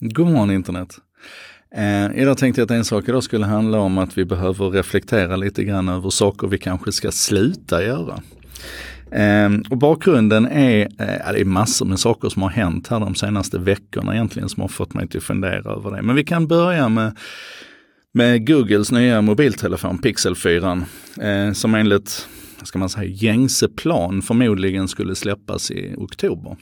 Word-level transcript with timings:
God 0.00 0.26
morgon 0.26 0.50
internet! 0.50 0.98
Eh, 1.74 2.22
idag 2.22 2.38
tänkte 2.38 2.60
jag 2.60 2.64
att 2.64 2.70
en 2.70 2.84
sak 2.84 3.08
idag 3.08 3.22
skulle 3.22 3.46
handla 3.46 3.78
om 3.78 3.98
att 3.98 4.18
vi 4.18 4.24
behöver 4.24 4.70
reflektera 4.70 5.36
lite 5.36 5.64
grann 5.64 5.88
över 5.88 6.10
saker 6.10 6.46
vi 6.48 6.58
kanske 6.58 6.92
ska 6.92 7.10
sluta 7.10 7.84
göra. 7.84 8.22
Eh, 9.10 9.50
och 9.70 9.78
bakgrunden 9.78 10.46
är, 10.46 10.80
eh, 10.80 11.32
det 11.32 11.40
är 11.40 11.44
massor 11.44 11.86
med 11.86 11.98
saker 11.98 12.28
som 12.28 12.42
har 12.42 12.50
hänt 12.50 12.88
här 12.88 13.00
de 13.00 13.14
senaste 13.14 13.58
veckorna 13.58 14.14
egentligen 14.14 14.48
som 14.48 14.60
har 14.60 14.68
fått 14.68 14.94
mig 14.94 15.08
till 15.08 15.20
fundera 15.20 15.72
över 15.72 15.90
det. 15.90 16.02
Men 16.02 16.16
vi 16.16 16.24
kan 16.24 16.46
börja 16.46 16.88
med, 16.88 17.16
med 18.12 18.46
Googles 18.46 18.92
nya 18.92 19.22
mobiltelefon 19.22 19.98
Pixel 19.98 20.36
4 20.36 20.82
eh, 21.20 21.52
som 21.52 21.74
enligt 21.74 22.28
ska 22.62 22.78
man 22.78 22.88
säga, 22.88 23.04
gängse 23.04 23.68
plan 23.68 24.22
förmodligen 24.22 24.88
skulle 24.88 25.14
släppas 25.14 25.70
i 25.70 25.94
oktober. 25.96 26.56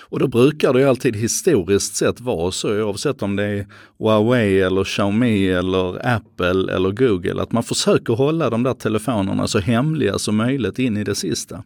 Och 0.00 0.18
då 0.18 0.26
brukar 0.26 0.72
det 0.72 0.80
ju 0.80 0.88
alltid 0.88 1.16
historiskt 1.16 1.96
sett 1.96 2.20
vara 2.20 2.50
så, 2.50 2.82
oavsett 2.82 3.22
om 3.22 3.36
det 3.36 3.44
är 3.44 3.66
Huawei 3.98 4.60
eller 4.60 4.84
Xiaomi 4.84 5.48
eller 5.48 6.06
Apple 6.06 6.74
eller 6.74 6.90
Google, 6.90 7.42
att 7.42 7.52
man 7.52 7.62
försöker 7.62 8.14
hålla 8.14 8.50
de 8.50 8.62
där 8.62 8.74
telefonerna 8.74 9.48
så 9.48 9.58
hemliga 9.58 10.18
som 10.18 10.36
möjligt 10.36 10.78
in 10.78 10.96
i 10.96 11.04
det 11.04 11.14
sista. 11.14 11.62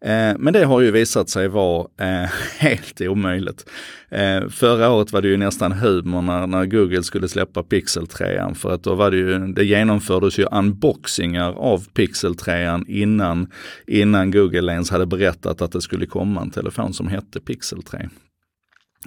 Eh, 0.00 0.34
men 0.38 0.52
det 0.52 0.64
har 0.64 0.80
ju 0.80 0.90
visat 0.90 1.28
sig 1.28 1.48
vara 1.48 1.86
eh, 2.00 2.30
helt 2.58 3.00
omöjligt. 3.00 3.70
Eh, 4.08 4.48
förra 4.48 4.90
året 4.90 5.12
var 5.12 5.22
det 5.22 5.28
ju 5.28 5.36
nästan 5.36 5.72
humor 5.72 6.22
när, 6.22 6.46
när 6.46 6.66
Google 6.66 7.02
skulle 7.02 7.28
släppa 7.28 7.62
Pixel 7.62 8.06
3 8.06 8.54
för 8.54 8.72
att 8.72 8.82
då 8.82 8.94
var 8.94 9.10
det 9.10 9.16
ju, 9.16 9.38
det 9.38 9.64
genomfördes 9.64 10.38
ju 10.38 10.44
unboxingar 10.44 11.52
av 11.52 11.86
Pixel 11.94 12.34
3 12.34 12.78
innan, 12.86 13.50
innan 13.86 14.30
Google 14.30 14.72
ens 14.72 14.90
hade 14.90 15.06
berättat 15.06 15.62
att 15.62 15.72
det 15.72 15.80
skulle 15.80 16.06
komma 16.06 16.40
en 16.40 16.50
telefon 16.50 16.94
som 16.94 17.08
hette 17.08 17.40
Pixel 17.40 17.82
3. 17.82 18.08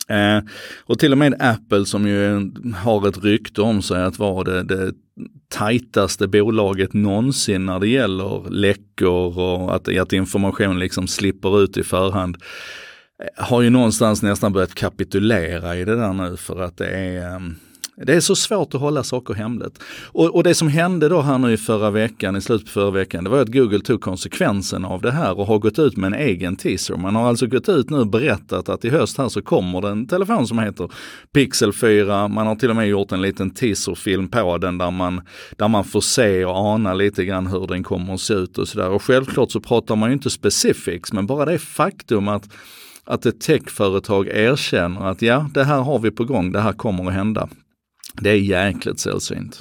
Eh, 0.08 0.40
och 0.86 1.00
till 1.00 1.12
och 1.12 1.18
med 1.18 1.36
Apple 1.40 1.86
som 1.86 2.08
ju 2.08 2.52
har 2.76 3.08
ett 3.08 3.24
rykte 3.24 3.62
om 3.62 3.82
sig 3.82 4.04
att 4.04 4.20
vara 4.20 4.44
det, 4.44 4.64
det 4.64 4.94
tajtaste 5.50 6.28
bolaget 6.28 6.94
någonsin 6.94 7.66
när 7.66 7.80
det 7.80 7.88
gäller 7.88 8.50
läckor 8.50 9.40
och 9.40 9.76
att, 9.76 9.98
att 9.98 10.14
information 10.14 10.80
liksom 10.80 11.08
slipper 11.08 11.64
ut 11.64 11.78
i 11.78 11.84
förhand 11.84 12.38
eh, 13.24 13.46
har 13.46 13.62
ju 13.62 13.70
någonstans 13.70 14.24
nästan 14.24 14.54
börjat 14.54 14.76
kapitulera 14.76 15.76
i 15.76 15.86
det 15.86 15.96
där 15.96 16.14
nu 16.14 16.38
för 16.38 16.62
att 16.62 16.78
det 16.78 16.88
är 16.90 17.36
ehm, 17.36 17.56
det 18.06 18.14
är 18.14 18.20
så 18.20 18.36
svårt 18.36 18.76
att 18.76 18.82
hålla 18.82 19.04
saker 19.04 19.34
hemligt. 19.34 19.84
Och, 20.06 20.36
och, 20.36 20.44
det 20.44 20.56
som 20.56 20.68
hände 20.68 21.10
då 21.10 21.22
här 21.22 21.38
nu 21.38 21.54
i 21.54 21.58
förra 21.58 21.92
veckan, 21.92 22.36
i 22.36 22.42
slutet 22.42 22.66
på 22.66 22.72
förra 22.72 22.92
veckan, 22.92 23.24
det 23.24 23.30
var 23.30 23.42
att 23.42 23.54
Google 23.54 23.80
tog 23.80 24.02
konsekvensen 24.02 24.86
av 24.86 25.02
det 25.02 25.12
här 25.12 25.40
och 25.40 25.48
har 25.48 25.60
gått 25.60 25.80
ut 25.80 25.98
med 25.98 26.08
en 26.08 26.20
egen 26.20 26.56
teaser. 26.56 26.96
Man 26.96 27.16
har 27.16 27.28
alltså 27.28 27.48
gått 27.48 27.70
ut 27.70 27.90
nu 27.90 27.98
och 27.98 28.08
berättat 28.08 28.70
att 28.70 28.86
i 28.86 28.90
höst 28.90 29.18
här 29.18 29.30
så 29.30 29.42
kommer 29.42 29.82
det 29.82 29.90
en 29.90 30.08
telefon 30.08 30.48
som 30.48 30.60
heter 30.60 30.92
Pixel 31.34 31.74
4. 31.74 32.28
Man 32.28 32.48
har 32.48 32.56
till 32.56 32.70
och 32.70 32.76
med 32.76 32.88
gjort 32.88 33.12
en 33.12 33.22
liten 33.22 33.50
teaserfilm 33.50 34.28
på 34.28 34.58
den 34.58 34.78
där 34.78 34.92
man, 34.92 35.22
där 35.58 35.68
man 35.68 35.84
får 35.84 36.02
se 36.02 36.46
och 36.46 36.56
ana 36.56 36.94
lite 36.94 37.26
grann 37.26 37.48
hur 37.48 37.68
den 37.68 37.84
kommer 37.84 38.14
att 38.14 38.22
se 38.22 38.34
ut 38.34 38.58
och 38.58 38.68
sådär. 38.68 38.90
Och 38.90 39.04
självklart 39.04 39.52
så 39.52 39.60
pratar 39.60 39.96
man 39.96 40.10
ju 40.10 40.14
inte 40.14 40.30
specifics, 40.30 41.14
men 41.14 41.28
bara 41.28 41.46
det 41.46 41.60
faktum 41.60 42.28
att 42.28 42.50
att 43.10 43.26
ett 43.26 43.42
techföretag 43.42 44.28
erkänner 44.28 45.06
att 45.06 45.22
ja, 45.22 45.50
det 45.54 45.64
här 45.64 45.82
har 45.82 46.00
vi 46.00 46.12
på 46.12 46.24
gång, 46.24 46.52
det 46.52 46.62
här 46.62 46.74
kommer 46.74 47.08
att 47.08 47.14
hända. 47.14 47.50
Det 48.22 48.30
är 48.30 48.36
jäkligt 48.36 49.00
sällsynt. 49.00 49.60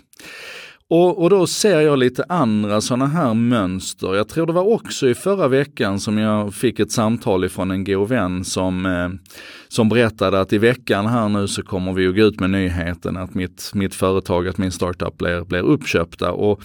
Och, 0.91 1.23
och 1.23 1.31
då 1.31 1.47
ser 1.47 1.81
jag 1.81 1.99
lite 1.99 2.25
andra 2.29 2.81
sådana 2.81 3.07
här 3.07 3.35
mönster. 3.35 4.15
Jag 4.15 4.29
tror 4.29 4.47
det 4.47 4.53
var 4.53 4.73
också 4.73 5.09
i 5.09 5.15
förra 5.15 5.49
veckan 5.49 6.01
som 6.01 6.19
jag 6.19 6.55
fick 6.55 6.81
ett 6.81 6.93
samtal 6.93 7.45
ifrån 7.45 7.71
en 7.71 7.85
god 7.85 8.09
vän 8.09 8.45
som, 8.45 8.87
eh, 8.87 9.09
som 9.69 9.89
berättade 9.89 10.41
att 10.41 10.53
i 10.53 10.59
veckan 10.59 11.07
här 11.07 11.29
nu 11.29 11.49
så 11.49 11.63
kommer 11.63 11.93
vi 11.93 12.09
att 12.09 12.15
gå 12.15 12.23
ut 12.23 12.41
med 12.41 12.51
nyheten 12.51 13.17
att 13.17 13.35
mitt, 13.35 13.71
mitt 13.75 13.95
företag, 13.95 14.49
att 14.49 14.59
min 14.59 14.73
startup 14.73 15.19
blir, 15.19 15.45
blir 15.45 15.61
uppköpta. 15.63 16.33
Och 16.33 16.63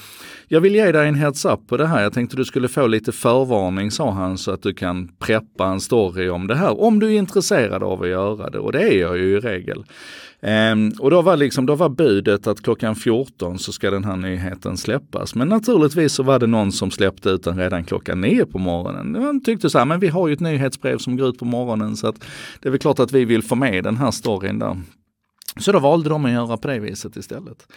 jag 0.48 0.62
vill 0.62 0.76
ge 0.76 0.92
dig 0.92 1.08
en 1.08 1.16
heads 1.16 1.46
up 1.46 1.68
på 1.68 1.78
det 1.78 1.88
här. 1.88 2.02
Jag 2.04 2.14
tänkte 2.14 2.38
du 2.38 2.46
skulle 2.46 2.68
få 2.68 2.88
lite 2.88 3.12
förvarning 3.12 3.92
sa 3.92 4.12
han 4.12 4.38
så 4.38 4.52
att 4.52 4.64
du 4.64 4.74
kan 4.74 5.08
preppa 5.20 5.66
en 5.66 5.82
story 5.82 6.30
om 6.30 6.48
det 6.48 6.56
här. 6.56 6.82
Om 6.82 7.00
du 7.00 7.08
är 7.14 7.18
intresserad 7.18 7.84
av 7.84 8.02
att 8.02 8.10
göra 8.10 8.50
det 8.50 8.60
och 8.60 8.72
det 8.72 8.82
är 8.82 9.00
jag 9.00 9.18
ju 9.18 9.38
i 9.38 9.40
regel. 9.40 9.84
Eh, 10.42 11.00
och 11.00 11.12
då 11.12 11.22
var, 11.22 11.38
liksom, 11.38 11.66
då 11.66 11.76
var 11.76 11.90
budet 11.90 12.48
att 12.48 12.62
klockan 12.62 12.96
14 12.96 13.60
så 13.60 13.72
ska 13.72 13.92
den 13.92 14.04
här 14.04 14.13
nyheten 14.22 14.78
släppas. 14.78 15.36
Men 15.36 15.48
naturligtvis 15.48 16.14
så 16.14 16.24
var 16.24 16.40
det 16.40 16.48
någon 16.48 16.72
som 16.72 16.92
släppte 16.92 17.30
ut 17.30 17.44
den 17.44 17.58
redan 17.58 17.84
klockan 17.84 18.22
9 18.22 18.46
på 18.46 18.60
morgonen. 18.60 19.24
Man 19.24 19.44
tyckte 19.44 19.70
så 19.70 19.78
här, 19.78 19.86
men 19.86 20.00
vi 20.00 20.08
har 20.08 20.28
ju 20.28 20.34
ett 20.34 20.40
nyhetsbrev 20.40 20.98
som 20.98 21.18
går 21.18 21.30
ut 21.30 21.40
på 21.40 21.46
morgonen 21.46 21.98
så 21.98 22.08
att 22.08 22.26
det 22.60 22.70
är 22.70 22.72
väl 22.72 22.80
klart 22.80 23.00
att 23.00 23.12
vi 23.12 23.26
vill 23.26 23.44
få 23.44 23.56
med 23.56 23.84
den 23.84 23.98
här 23.98 24.12
storyn 24.12 24.60
där. 24.60 24.78
Så 25.58 25.72
då 25.72 25.80
valde 25.80 26.10
de 26.10 26.26
att 26.26 26.32
göra 26.32 26.58
på 26.58 26.68
det 26.68 26.80
viset 26.80 27.16
istället. 27.16 27.68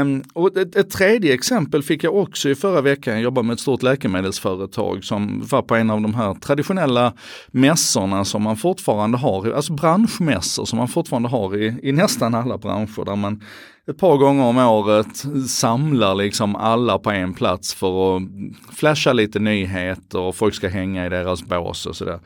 Um, 0.00 0.22
och 0.32 0.56
ett, 0.56 0.76
ett, 0.76 0.90
tredje 0.90 1.34
exempel 1.34 1.82
fick 1.82 2.04
jag 2.04 2.16
också 2.16 2.48
i 2.48 2.54
förra 2.54 2.80
veckan. 2.80 3.14
Jag 3.14 3.22
jobbade 3.22 3.46
med 3.46 3.54
ett 3.54 3.60
stort 3.60 3.82
läkemedelsföretag 3.82 5.04
som 5.04 5.42
var 5.50 5.62
på 5.62 5.74
en 5.74 5.90
av 5.90 6.00
de 6.00 6.14
här 6.14 6.34
traditionella 6.34 7.12
mässorna 7.50 8.24
som 8.24 8.42
man 8.42 8.56
fortfarande 8.56 9.18
har, 9.18 9.50
alltså 9.50 9.72
branschmässor 9.72 10.64
som 10.64 10.78
man 10.78 10.88
fortfarande 10.88 11.28
har 11.28 11.56
i, 11.56 11.78
i 11.82 11.92
nästan 11.92 12.34
alla 12.34 12.58
branscher 12.58 13.04
där 13.04 13.16
man 13.16 13.42
ett 13.90 13.98
par 13.98 14.16
gånger 14.16 14.44
om 14.44 14.58
året 14.58 15.26
samlar 15.48 16.14
liksom 16.14 16.56
alla 16.56 16.98
på 16.98 17.10
en 17.10 17.34
plats 17.34 17.74
för 17.74 18.16
att 18.16 18.22
flasha 18.76 19.12
lite 19.12 19.38
nyheter 19.38 20.18
och 20.18 20.36
folk 20.36 20.54
ska 20.54 20.68
hänga 20.68 21.06
i 21.06 21.08
deras 21.08 21.42
bås 21.42 21.86
och 21.86 21.96
sådär. 21.96 22.20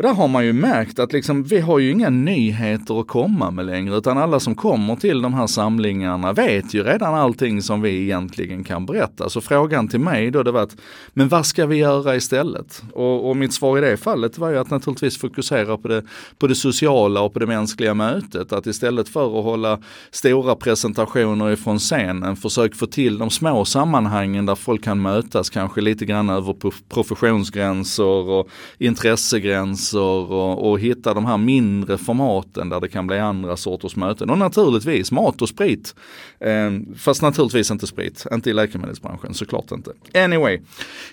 Och 0.00 0.06
där 0.06 0.14
har 0.14 0.28
man 0.28 0.44
ju 0.44 0.52
märkt 0.52 0.98
att 0.98 1.12
liksom, 1.12 1.42
vi 1.42 1.60
har 1.60 1.78
ju 1.78 1.90
inga 1.90 2.10
nyheter 2.10 3.00
att 3.00 3.06
komma 3.06 3.50
med 3.50 3.66
längre, 3.66 3.96
utan 3.96 4.18
alla 4.18 4.40
som 4.40 4.54
kommer 4.54 4.96
till 4.96 5.22
de 5.22 5.34
här 5.34 5.46
samlingarna 5.46 6.32
vet 6.32 6.74
ju 6.74 6.82
redan 6.82 7.14
allting 7.14 7.62
som 7.62 7.82
vi 7.82 8.02
egentligen 8.02 8.64
kan 8.64 8.86
berätta. 8.86 9.30
Så 9.30 9.40
frågan 9.40 9.88
till 9.88 10.00
mig 10.00 10.30
då 10.30 10.42
det 10.42 10.52
var 10.52 10.62
att, 10.62 10.76
men 11.12 11.28
vad 11.28 11.46
ska 11.46 11.66
vi 11.66 11.76
göra 11.76 12.16
istället? 12.16 12.82
Och, 12.92 13.30
och 13.30 13.36
mitt 13.36 13.52
svar 13.52 13.78
i 13.78 13.80
det 13.80 13.96
fallet 13.96 14.38
var 14.38 14.50
ju 14.50 14.58
att 14.58 14.70
naturligtvis 14.70 15.18
fokusera 15.18 15.78
på 15.78 15.88
det, 15.88 16.02
på 16.38 16.46
det 16.46 16.54
sociala 16.54 17.20
och 17.20 17.32
på 17.32 17.38
det 17.38 17.46
mänskliga 17.46 17.94
mötet. 17.94 18.52
Att 18.52 18.66
istället 18.66 19.08
för 19.08 19.38
att 19.38 19.44
hålla 19.44 19.78
stora 20.10 20.56
presentationer 20.56 21.50
ifrån 21.50 21.78
scenen, 21.78 22.36
försök 22.36 22.74
få 22.74 22.86
till 22.86 23.18
de 23.18 23.30
små 23.30 23.64
sammanhangen 23.64 24.46
där 24.46 24.54
folk 24.54 24.84
kan 24.84 25.02
mötas, 25.02 25.50
kanske 25.50 25.80
lite 25.80 26.04
grann 26.04 26.30
över 26.30 26.54
professionsgränser 26.88 28.04
och 28.04 28.48
intressegränser 28.78 29.89
konferenser 29.90 30.32
och, 30.32 30.70
och 30.70 30.80
hitta 30.80 31.14
de 31.14 31.26
här 31.26 31.38
mindre 31.38 31.98
formaten 31.98 32.68
där 32.68 32.80
det 32.80 32.88
kan 32.88 33.06
bli 33.06 33.18
andra 33.18 33.56
sorters 33.56 33.96
möten. 33.96 34.30
Och 34.30 34.38
naturligtvis 34.38 35.12
mat 35.12 35.42
och 35.42 35.48
sprit. 35.48 35.94
Eh, 36.40 36.70
fast 36.96 37.22
naturligtvis 37.22 37.70
inte 37.70 37.86
sprit, 37.86 38.26
inte 38.32 38.50
i 38.50 38.52
läkemedelsbranschen, 38.52 39.34
såklart 39.34 39.70
inte. 39.72 39.92
Anyway, 40.14 40.60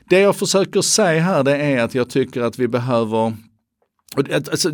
det 0.10 0.20
jag 0.20 0.36
försöker 0.36 0.82
säga 0.82 1.22
här 1.22 1.44
det 1.44 1.58
är 1.58 1.84
att 1.84 1.96
jag 1.96 2.10
tycker 2.10 2.42
att 2.42 2.60
vi 2.60 2.68
behöver 2.68 3.34
Alltså, 4.34 4.72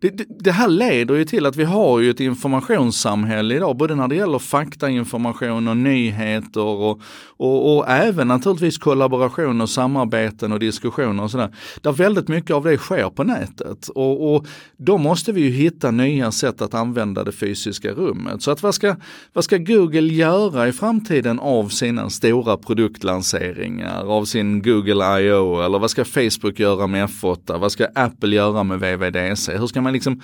det, 0.00 0.10
det, 0.10 0.24
det, 0.28 0.52
här 0.52 0.68
leder 0.68 1.14
ju 1.14 1.24
till 1.24 1.46
att 1.46 1.56
vi 1.56 1.64
har 1.64 2.00
ju 2.00 2.10
ett 2.10 2.20
informationssamhälle 2.20 3.54
idag, 3.54 3.76
både 3.76 3.94
när 3.94 4.08
det 4.08 4.14
gäller 4.14 4.38
faktainformation 4.38 5.68
och 5.68 5.76
nyheter 5.76 6.60
och, 6.60 7.00
och, 7.36 7.76
och 7.76 7.88
även 7.88 8.28
naturligtvis 8.28 8.78
kollaboration 8.78 9.60
och 9.60 9.70
samarbeten 9.70 10.52
och 10.52 10.58
diskussioner 10.58 11.22
och 11.22 11.30
sådär. 11.30 11.54
Där 11.80 11.92
väldigt 11.92 12.28
mycket 12.28 12.50
av 12.50 12.64
det 12.64 12.76
sker 12.76 13.10
på 13.10 13.24
nätet 13.24 13.88
och, 13.88 14.34
och 14.34 14.46
då 14.76 14.98
måste 14.98 15.32
vi 15.32 15.40
ju 15.40 15.50
hitta 15.50 15.90
nya 15.90 16.32
sätt 16.32 16.62
att 16.62 16.74
använda 16.74 17.24
det 17.24 17.32
fysiska 17.32 17.90
rummet. 17.90 18.42
Så 18.42 18.50
att 18.50 18.62
vad 18.62 18.74
ska, 18.74 18.96
vad 19.32 19.44
ska 19.44 19.56
Google 19.56 20.14
göra 20.14 20.68
i 20.68 20.72
framtiden 20.72 21.40
av 21.40 21.68
sina 21.68 22.10
stora 22.10 22.56
produktlanseringar, 22.56 24.04
av 24.04 24.24
sin 24.24 24.62
Google 24.62 25.20
I.O. 25.20 25.62
eller 25.62 25.78
vad 25.78 25.90
ska 25.90 26.04
Facebook 26.04 26.58
göra 26.58 26.86
med 26.86 27.08
F8, 27.08 27.58
vad 27.58 27.72
ska 27.72 27.86
Apple 27.94 28.36
göra 28.36 28.62
med 28.62 28.80
VVDC? 28.80 29.58
Hur 29.58 29.66
ska 29.66 29.80
man 29.80 29.89
man 29.90 29.94
liksom 29.94 30.20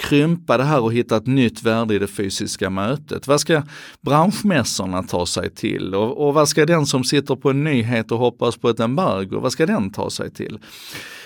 krympa 0.00 0.56
det 0.56 0.64
här 0.64 0.80
och 0.80 0.92
hitta 0.92 1.16
ett 1.16 1.26
nytt 1.26 1.62
värde 1.62 1.94
i 1.94 1.98
det 1.98 2.06
fysiska 2.06 2.70
mötet? 2.70 3.26
Vad 3.26 3.40
ska 3.40 3.62
branschmässorna 4.00 5.02
ta 5.02 5.26
sig 5.26 5.50
till? 5.50 5.94
Och, 5.94 6.28
och 6.28 6.34
vad 6.34 6.48
ska 6.48 6.66
den 6.66 6.86
som 6.86 7.04
sitter 7.04 7.36
på 7.36 7.50
en 7.50 7.64
nyhet 7.64 8.12
och 8.12 8.18
hoppas 8.18 8.56
på 8.56 8.68
ett 8.68 8.80
embargo, 8.80 9.40
vad 9.40 9.52
ska 9.52 9.66
den 9.66 9.90
ta 9.92 10.10
sig 10.10 10.30
till? 10.30 10.58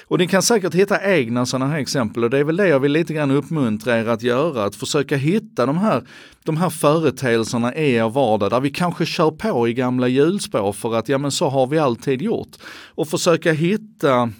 Och 0.07 0.19
ni 0.19 0.27
kan 0.27 0.43
säkert 0.43 0.75
hitta 0.75 1.15
egna 1.15 1.47
sådana 1.47 1.67
här 1.67 1.79
exempel 1.79 2.25
och 2.25 2.31
det 2.31 2.39
är 2.39 2.45
väl 2.45 2.57
det 2.57 2.69
jag 2.69 2.81
vill 2.81 2.93
lite 2.93 3.15
grann 3.15 3.31
uppmuntra 3.31 3.99
er 3.99 4.09
att 4.09 4.23
göra, 4.23 4.65
att 4.65 4.77
försöka 4.77 5.17
hitta 5.17 5.67
de 5.67 5.79
här, 5.79 6.03
de 6.45 6.57
här 6.57 6.71
företeelserna 6.71 7.75
i 7.75 7.95
er 7.95 8.09
vardag 8.09 8.51
där 8.51 8.61
vi 8.61 8.71
kanske 8.71 9.07
kör 9.07 9.31
på 9.31 9.69
i 9.69 9.75
gamla 9.75 10.09
hjulspår 10.09 10.73
för 10.73 10.95
att 10.95 11.09
ja 11.09 11.19
men 11.19 11.31
så 11.31 11.49
har 11.49 11.67
vi 11.67 11.79
alltid 11.79 12.23
gjort. 12.23 12.57
Och 12.95 13.09
försöka 13.09 13.53
hitta 13.53 14.31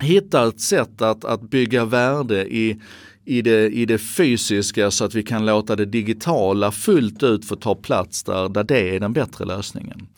hitta 0.00 0.48
ett 0.48 0.60
sätt 0.60 1.02
att, 1.02 1.24
att 1.24 1.50
bygga 1.50 1.84
värde 1.84 2.54
i, 2.54 2.80
i, 3.24 3.42
det, 3.42 3.68
i 3.68 3.86
det 3.86 3.98
fysiska 3.98 4.90
så 4.90 5.04
att 5.04 5.14
vi 5.14 5.22
kan 5.22 5.46
låta 5.46 5.76
det 5.76 5.84
digitala 5.84 6.72
fullt 6.72 7.22
ut 7.22 7.44
få 7.44 7.56
ta 7.56 7.74
plats 7.74 8.22
där, 8.22 8.48
där 8.48 8.64
det 8.64 8.96
är 8.96 9.00
den 9.00 9.12
bättre 9.12 9.44
lösningen 9.44 10.08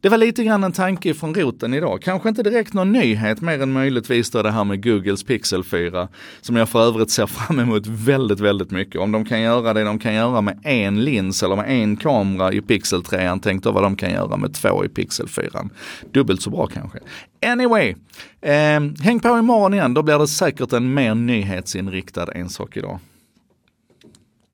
det 0.00 0.08
var 0.08 0.18
lite 0.18 0.44
grann 0.44 0.64
en 0.64 0.72
tanke 0.72 1.14
från 1.14 1.34
roten 1.34 1.74
idag. 1.74 2.02
Kanske 2.02 2.28
inte 2.28 2.42
direkt 2.42 2.72
någon 2.72 2.92
nyhet 2.92 3.40
mer 3.40 3.62
än 3.62 3.72
möjligtvis 3.72 4.30
då 4.30 4.42
det 4.42 4.50
här 4.50 4.64
med 4.64 4.82
Googles 4.84 5.22
Pixel 5.22 5.64
4. 5.64 6.08
Som 6.40 6.56
jag 6.56 6.68
för 6.68 6.82
övrigt 6.82 7.10
ser 7.10 7.26
fram 7.26 7.58
emot 7.58 7.86
väldigt, 7.86 8.40
väldigt 8.40 8.70
mycket. 8.70 9.00
Om 9.00 9.12
de 9.12 9.24
kan 9.24 9.40
göra 9.40 9.74
det 9.74 9.84
de 9.84 9.98
kan 9.98 10.14
göra 10.14 10.40
med 10.40 10.58
en 10.62 11.04
lins 11.04 11.42
eller 11.42 11.56
med 11.56 11.70
en 11.70 11.96
kamera 11.96 12.52
i 12.52 12.60
Pixel 12.60 13.02
3, 13.02 13.38
tänk 13.42 13.62
då 13.62 13.72
vad 13.72 13.82
de 13.82 13.96
kan 13.96 14.10
göra 14.10 14.36
med 14.36 14.54
två 14.54 14.84
i 14.84 14.88
Pixel 14.88 15.28
4. 15.28 15.68
Dubbelt 16.12 16.42
så 16.42 16.50
bra 16.50 16.66
kanske. 16.66 16.98
Anyway, 17.46 17.94
eh, 18.40 18.80
häng 19.00 19.20
på 19.20 19.38
imorgon 19.38 19.74
igen, 19.74 19.94
då 19.94 20.02
blir 20.02 20.18
det 20.18 20.28
säkert 20.28 20.72
en 20.72 20.94
mer 20.94 21.14
nyhetsinriktad 21.14 22.32
En 22.32 22.48
sak 22.48 22.76
idag. 22.76 22.98